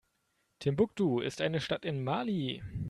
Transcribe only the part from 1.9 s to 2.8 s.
Mali.